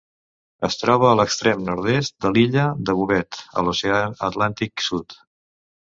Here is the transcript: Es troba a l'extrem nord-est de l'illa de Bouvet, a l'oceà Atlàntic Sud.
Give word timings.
Es 0.67 0.77
troba 0.83 1.05
a 1.09 1.17
l'extrem 1.19 1.61
nord-est 1.67 2.17
de 2.27 2.33
l'illa 2.37 2.65
de 2.89 2.99
Bouvet, 3.03 3.45
a 3.63 3.67
l'oceà 3.69 4.03
Atlàntic 4.31 4.91
Sud. 4.93 5.21